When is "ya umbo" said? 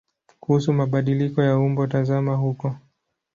1.43-1.87